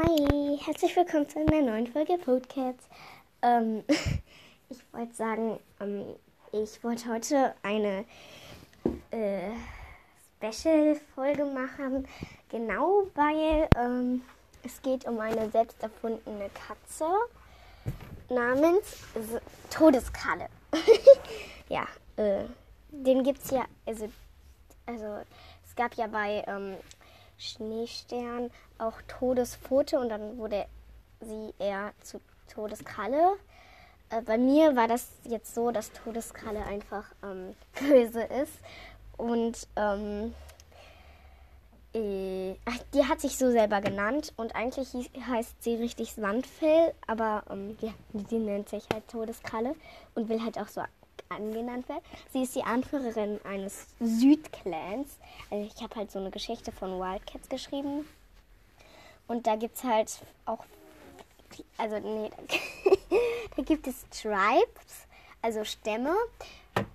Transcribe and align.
Hi, 0.00 0.56
herzlich 0.64 0.94
willkommen 0.94 1.28
zu 1.28 1.40
einer 1.40 1.60
neuen 1.60 1.88
Folge 1.88 2.18
Podcats. 2.18 2.88
Ähm, 3.42 3.82
ich 4.68 4.78
wollte 4.92 5.12
sagen, 5.12 5.58
ähm, 5.80 6.04
ich 6.52 6.84
wollte 6.84 7.08
heute 7.08 7.52
eine 7.64 8.04
äh, 9.10 9.50
Special-Folge 10.36 11.44
machen, 11.46 12.06
genau 12.48 13.08
weil 13.16 13.68
ähm, 13.76 14.22
es 14.62 14.80
geht 14.82 15.04
um 15.04 15.18
eine 15.18 15.50
selbst 15.50 15.82
erfundene 15.82 16.48
Katze 16.50 17.06
namens 18.28 18.98
Todeskalle. 19.68 20.48
ja, 21.68 21.88
äh, 22.16 22.44
den 22.90 23.26
es 23.26 23.50
ja, 23.50 23.64
also, 23.84 24.08
also 24.86 25.24
es 25.66 25.74
gab 25.74 25.94
ja 25.94 26.06
bei 26.06 26.44
ähm, 26.46 26.76
Schneestern 27.38 28.50
auch 28.78 29.00
Todespfote 29.06 29.98
und 29.98 30.08
dann 30.08 30.38
wurde 30.38 30.66
sie 31.20 31.54
eher 31.58 31.92
zu 32.02 32.20
Todeskralle. 32.52 33.36
Äh, 34.10 34.22
bei 34.22 34.38
mir 34.38 34.76
war 34.76 34.88
das 34.88 35.08
jetzt 35.24 35.54
so, 35.54 35.70
dass 35.70 35.92
Todeskralle 35.92 36.64
einfach 36.64 37.04
ähm, 37.22 37.54
böse 37.80 38.22
ist 38.22 38.54
und 39.16 39.68
ähm, 39.76 40.34
äh, 41.94 42.54
die 42.92 43.04
hat 43.04 43.20
sich 43.20 43.38
so 43.38 43.50
selber 43.50 43.80
genannt 43.80 44.32
und 44.36 44.54
eigentlich 44.54 44.90
hieß, 44.90 45.10
heißt 45.26 45.62
sie 45.62 45.76
richtig 45.76 46.14
Sandfell, 46.14 46.94
aber 47.06 47.44
ähm, 47.50 47.76
ja, 47.80 47.92
die 48.12 48.38
nennt 48.38 48.68
sich 48.68 48.84
halt 48.92 49.08
Todeskralle 49.08 49.74
und 50.14 50.28
will 50.28 50.42
halt 50.42 50.58
auch 50.58 50.68
so 50.68 50.82
angenannt 51.28 51.88
wird. 51.88 52.02
Sie 52.32 52.42
ist 52.42 52.54
die 52.54 52.62
Anführerin 52.62 53.40
eines 53.44 53.86
Südclans. 54.00 55.18
Also 55.50 55.64
ich 55.64 55.82
habe 55.82 55.94
halt 55.96 56.10
so 56.10 56.18
eine 56.18 56.30
Geschichte 56.30 56.72
von 56.72 56.98
Wildcats 56.98 57.48
geschrieben. 57.48 58.08
Und 59.26 59.46
da 59.46 59.56
gibt 59.56 59.76
es 59.76 59.84
halt 59.84 60.18
auch, 60.46 60.64
also 61.76 61.98
nee, 61.98 62.30
da, 63.56 63.62
gibt 63.62 63.86
es 63.86 64.06
Tribes, 64.10 65.06
also 65.42 65.64
Stämme. 65.64 66.14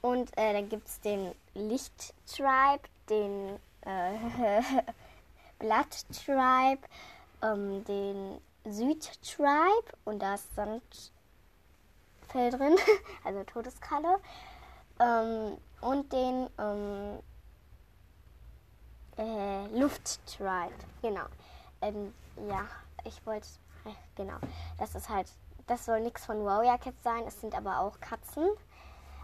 Und 0.00 0.36
äh, 0.36 0.52
da 0.52 0.60
gibt 0.60 0.88
es 0.88 1.00
den 1.00 1.34
Licht-Tribe, 1.54 2.82
den 3.08 3.58
äh, 3.82 4.62
Blatt-Tribe, 5.58 6.82
ähm, 7.42 7.84
den 7.84 8.40
Süd-Tribe 8.64 9.92
und 10.04 10.20
das 10.20 10.46
Sand 10.54 10.82
Fell 12.34 12.50
drin, 12.50 12.76
also 13.24 13.44
Todeskralle. 13.44 14.18
Ähm, 14.98 15.56
und 15.80 16.12
den 16.12 16.50
ähm, 16.58 17.20
äh, 19.16 19.66
Lufttribe, 19.68 20.74
genau. 21.00 21.26
Ähm, 21.80 22.12
ja, 22.48 22.66
ich 23.04 23.24
wollte, 23.24 23.46
äh, 23.84 23.90
genau. 24.16 24.38
Das 24.78 24.96
ist 24.96 25.08
halt, 25.08 25.28
das 25.68 25.84
soll 25.84 26.00
nichts 26.00 26.26
von 26.26 26.44
Warrior 26.44 26.76
Cats 26.78 27.04
sein, 27.04 27.22
es 27.24 27.40
sind 27.40 27.54
aber 27.54 27.78
auch 27.78 28.00
Katzen. 28.00 28.48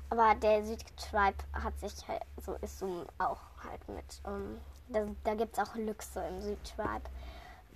Aber 0.09 0.37
der 0.37 0.65
Südtribe 0.65 1.39
hat 1.53 1.81
sich 1.81 2.07
halt, 2.07 2.23
so 2.37 2.55
ist 2.61 2.79
so 2.79 3.07
auch 3.19 3.41
halt 3.65 3.89
mit, 3.89 4.21
ähm, 4.25 4.61
da, 4.89 5.05
da 5.25 5.35
gibt 5.35 5.59
es 5.59 5.69
auch 5.69 5.75
Lüchse 5.75 6.25
im 6.29 6.41
Südtribe. 6.41 7.03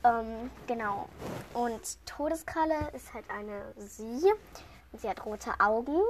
Ähm, 0.04 0.48
genau. 0.68 1.08
Und 1.54 2.06
Todeskralle 2.06 2.90
ist 2.92 3.12
halt 3.12 3.28
eine 3.30 3.72
Sie. 3.76 4.32
Sie 4.98 5.08
hat 5.08 5.24
rote 5.24 5.52
Augen, 5.60 6.00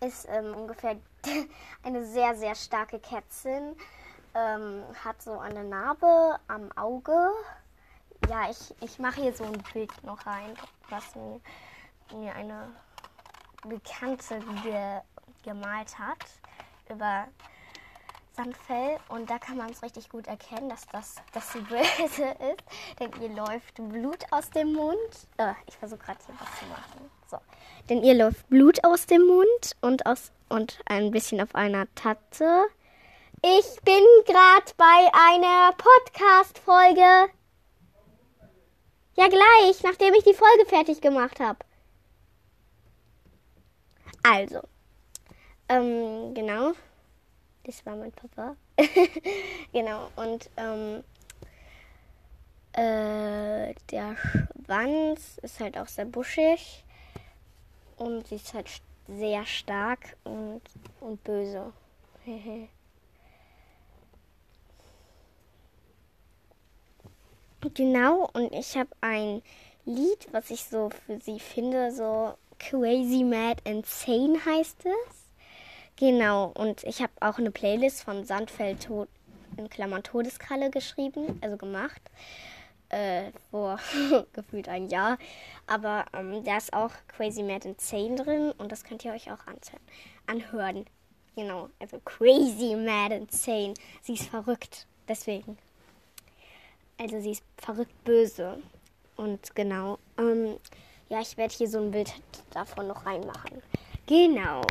ist 0.00 0.26
ähm, 0.28 0.54
ungefähr 0.54 0.96
eine 1.82 2.04
sehr, 2.04 2.36
sehr 2.36 2.54
starke 2.54 2.98
Kätzin, 2.98 3.76
ähm, 4.34 4.84
hat 5.04 5.20
so 5.22 5.38
eine 5.38 5.64
Narbe 5.64 6.38
am 6.46 6.70
Auge. 6.76 7.30
Ja, 8.28 8.50
ich, 8.50 8.74
ich 8.80 8.98
mache 8.98 9.22
hier 9.22 9.32
so 9.32 9.44
ein 9.44 9.62
Bild 9.72 9.92
noch 10.04 10.26
rein, 10.26 10.54
was 10.90 11.14
mir, 11.14 11.40
mir 12.14 12.34
eine 12.34 12.70
Bekannte 13.64 14.40
ge, 14.62 15.00
gemalt 15.42 15.98
hat 15.98 16.24
über 16.88 17.28
Sandfell 18.38 18.98
und 19.08 19.28
da 19.28 19.38
kann 19.40 19.56
man 19.56 19.68
es 19.70 19.82
richtig 19.82 20.08
gut 20.08 20.28
erkennen, 20.28 20.68
dass 20.68 20.86
das 20.92 21.16
dass 21.32 21.52
sie 21.52 21.60
böse 21.60 21.82
ist, 22.52 22.62
denn 23.00 23.10
ihr 23.20 23.30
läuft 23.30 23.74
Blut 23.74 24.24
aus 24.30 24.48
dem 24.50 24.74
Mund. 24.74 24.96
Äh, 25.38 25.54
ich 25.66 25.76
versuche 25.76 25.98
gerade 25.98 26.20
hier 26.24 26.36
was 26.38 26.58
zu 26.58 26.64
machen. 26.66 27.10
So. 27.28 27.38
Denn 27.88 28.04
ihr 28.04 28.14
läuft 28.14 28.48
Blut 28.48 28.84
aus 28.84 29.06
dem 29.06 29.26
Mund 29.26 29.76
und 29.80 30.06
aus 30.06 30.30
und 30.48 30.78
ein 30.86 31.10
bisschen 31.10 31.40
auf 31.40 31.54
einer 31.56 31.92
Tatte. 31.96 32.68
Ich 33.42 33.80
bin 33.82 34.04
gerade 34.24 34.72
bei 34.76 35.10
einer 35.12 35.72
Podcast 35.72 36.58
Folge. 36.60 37.32
Ja 39.16 39.26
gleich, 39.26 39.82
nachdem 39.82 40.14
ich 40.14 40.22
die 40.22 40.34
Folge 40.34 40.64
fertig 40.66 41.00
gemacht 41.00 41.40
habe. 41.40 41.58
Also, 44.22 44.60
ähm, 45.68 46.34
genau. 46.34 46.74
Das 47.68 47.84
war 47.84 47.96
mein 47.96 48.12
Papa. 48.12 48.56
genau. 49.74 50.08
Und 50.16 50.48
ähm, 50.56 51.04
äh, 52.72 53.74
der 53.90 54.16
Schwanz 54.16 55.36
ist 55.42 55.60
halt 55.60 55.76
auch 55.76 55.86
sehr 55.86 56.06
buschig. 56.06 56.82
Und 57.98 58.26
sie 58.26 58.36
ist 58.36 58.54
halt 58.54 58.70
sehr 59.06 59.44
stark 59.44 60.16
und, 60.24 60.62
und 61.00 61.22
böse. 61.24 61.74
genau, 67.74 68.30
und 68.32 68.54
ich 68.54 68.78
habe 68.78 68.88
ein 69.02 69.42
Lied, 69.84 70.26
was 70.32 70.50
ich 70.50 70.64
so 70.64 70.88
für 70.88 71.20
sie 71.20 71.38
finde, 71.38 71.92
so 71.92 72.32
Crazy 72.58 73.24
Mad 73.24 73.60
Insane 73.64 74.42
heißt 74.42 74.86
es. 74.86 75.27
Genau, 75.98 76.52
und 76.54 76.84
ich 76.84 77.02
habe 77.02 77.12
auch 77.20 77.38
eine 77.38 77.50
Playlist 77.50 78.04
von 78.04 78.24
Sandfeld 78.24 78.84
Tod, 78.84 79.08
in 79.56 79.68
Klammern 79.68 80.04
Todeskralle 80.04 80.70
geschrieben, 80.70 81.38
also 81.40 81.56
gemacht. 81.56 82.00
Äh, 82.90 83.32
vor 83.50 83.80
gefühlt 84.32 84.68
ein 84.68 84.88
Jahr. 84.88 85.18
Aber 85.66 86.06
ähm, 86.14 86.44
da 86.44 86.56
ist 86.56 86.72
auch 86.72 86.92
Crazy 87.08 87.42
Mad 87.42 87.68
Insane 87.68 88.14
drin 88.14 88.52
und 88.58 88.70
das 88.70 88.84
könnt 88.84 89.04
ihr 89.04 89.12
euch 89.12 89.30
auch 89.30 89.40
anhören. 90.26 90.86
Genau, 91.34 91.68
also 91.80 91.98
Crazy 92.04 92.76
Mad 92.76 93.14
Insane. 93.14 93.74
Sie 94.02 94.14
ist 94.14 94.28
verrückt, 94.28 94.86
deswegen. 95.08 95.58
Also 96.96 97.20
sie 97.20 97.32
ist 97.32 97.44
verrückt 97.56 98.04
böse. 98.04 98.62
Und 99.16 99.54
genau, 99.56 99.98
ähm, 100.16 100.58
ja, 101.08 101.20
ich 101.20 101.36
werde 101.36 101.54
hier 101.54 101.68
so 101.68 101.78
ein 101.78 101.90
Bild 101.90 102.14
davon 102.52 102.86
noch 102.86 103.04
reinmachen. 103.04 103.62
Genau. 104.06 104.62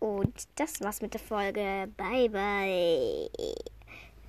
Und 0.00 0.48
das 0.56 0.80
war's 0.80 1.02
mit 1.02 1.14
der 1.14 1.20
Folge. 1.20 1.88
Bye, 1.96 2.28
bye. 2.28 3.30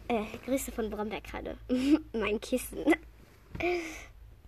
Äh, 0.08 0.26
Grüße 0.46 0.72
von 0.72 0.90
Brombeer 0.90 1.22
gerade. 1.22 1.58
mein 2.14 2.40
Kissen. 2.40 2.86